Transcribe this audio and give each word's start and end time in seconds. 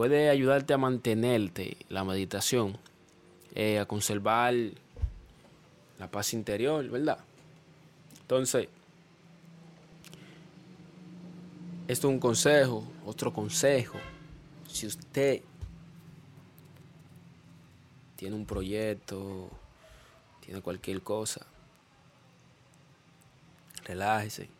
Puede 0.00 0.30
ayudarte 0.30 0.72
a 0.72 0.78
mantenerte 0.78 1.76
la 1.90 2.04
meditación, 2.04 2.78
eh, 3.54 3.78
a 3.78 3.84
conservar 3.84 4.54
la 5.98 6.10
paz 6.10 6.32
interior, 6.32 6.88
¿verdad? 6.88 7.18
Entonces, 8.22 8.68
esto 11.86 12.08
es 12.08 12.14
un 12.14 12.18
consejo, 12.18 12.82
otro 13.04 13.30
consejo. 13.30 13.98
Si 14.68 14.86
usted 14.86 15.42
tiene 18.16 18.36
un 18.36 18.46
proyecto, 18.46 19.50
tiene 20.40 20.62
cualquier 20.62 21.02
cosa, 21.02 21.44
relájese. 23.84 24.59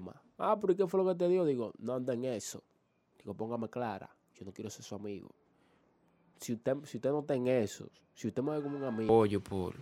Más. 0.00 0.16
Ah, 0.38 0.58
pero 0.60 0.72
¿y 0.72 0.76
qué 0.76 0.86
fue 0.86 1.02
lo 1.02 1.08
que 1.08 1.16
te 1.16 1.28
dio? 1.28 1.44
Digo, 1.44 1.72
no 1.78 1.94
anda 1.94 2.14
en 2.14 2.24
eso. 2.24 2.62
Digo, 3.18 3.34
póngame 3.34 3.68
clara. 3.68 4.10
Yo 4.34 4.44
no 4.44 4.52
quiero 4.52 4.70
ser 4.70 4.84
su 4.84 4.94
amigo. 4.94 5.30
Si 6.40 6.54
usted, 6.54 6.76
si 6.84 6.96
usted 6.96 7.10
no 7.10 7.20
está 7.20 7.34
en 7.34 7.46
eso, 7.46 7.88
si 8.14 8.28
usted 8.28 8.42
me 8.42 8.52
ve 8.52 8.62
como 8.62 8.76
un 8.76 8.84
amigo, 8.84 9.12
apoyo 9.12 9.40
por, 9.40 9.74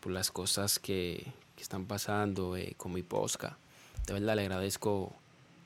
por 0.00 0.12
las 0.12 0.30
cosas 0.30 0.78
que, 0.78 1.26
que 1.56 1.62
están 1.62 1.86
pasando 1.86 2.56
eh, 2.56 2.74
con 2.76 2.92
mi 2.92 3.02
posca. 3.02 3.58
De 4.06 4.12
verdad 4.12 4.36
le 4.36 4.42
agradezco 4.42 5.12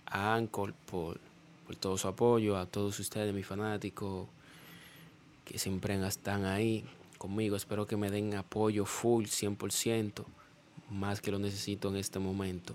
a 0.06 0.34
Anchor 0.34 0.72
por, 0.90 1.20
por 1.66 1.76
todo 1.76 1.98
su 1.98 2.08
apoyo, 2.08 2.56
a 2.56 2.66
todos 2.66 2.98
ustedes, 2.98 3.34
mis 3.34 3.46
fanáticos, 3.46 4.28
que 5.44 5.58
siempre 5.58 5.94
están 6.06 6.46
ahí 6.46 6.84
conmigo. 7.18 7.56
Espero 7.56 7.86
que 7.86 7.96
me 7.96 8.10
den 8.10 8.34
apoyo 8.34 8.86
full, 8.86 9.24
100%, 9.26 10.24
más 10.92 11.20
que 11.20 11.30
lo 11.30 11.38
necesito 11.38 11.88
en 11.88 11.96
este 11.96 12.18
momento, 12.18 12.74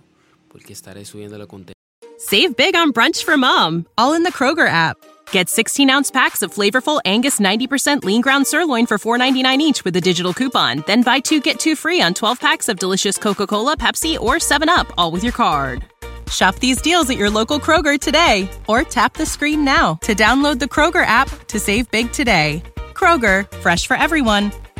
porque 0.50 0.74
estaré 0.74 1.06
subiendo 1.06 1.38
la 1.38 1.46
contenido. 1.46 1.74
Save 2.20 2.58
big 2.58 2.76
on 2.76 2.92
brunch 2.92 3.24
for 3.24 3.38
mom, 3.38 3.86
all 3.98 4.14
in 4.14 4.24
the 4.24 4.32
Kroger 4.32 4.68
app. 4.68 4.98
Get 5.32 5.50
16 5.50 5.90
ounce 5.90 6.12
packs 6.12 6.42
of 6.42 6.54
flavorful 6.54 7.00
Angus 7.06 7.40
90% 7.40 8.04
lean 8.04 8.22
ground 8.22 8.48
sirloin 8.48 8.86
for 8.86 8.98
$4.99 8.98 9.60
each 9.60 9.84
with 9.86 9.96
a 9.96 10.02
digital 10.02 10.34
coupon. 10.34 10.84
Then 10.88 11.04
buy 11.04 11.20
two 11.20 11.40
get 11.40 11.60
two 11.60 11.76
free 11.76 12.02
on 12.02 12.14
12 12.14 12.40
packs 12.40 12.70
of 12.70 12.80
delicious 12.80 13.18
Coca 13.18 13.46
Cola, 13.46 13.78
Pepsi, 13.78 14.20
or 14.20 14.36
7UP, 14.36 14.92
all 14.98 15.12
with 15.12 15.24
your 15.24 15.34
card. 15.34 15.84
Shop 16.30 16.56
these 16.56 16.82
deals 16.82 17.10
at 17.10 17.18
your 17.18 17.30
local 17.30 17.60
Kroger 17.60 18.00
today 18.00 18.50
or 18.68 18.84
tap 18.84 19.14
the 19.14 19.26
screen 19.26 19.64
now 19.64 19.96
to 20.02 20.14
download 20.14 20.60
the 20.60 20.66
Kroger 20.66 21.06
app 21.06 21.30
to 21.48 21.60
save 21.60 21.90
big 21.92 22.12
today. 22.12 22.62
Kroger, 22.94 23.50
fresh 23.60 23.88
for 23.88 23.96
everyone. 23.96 24.52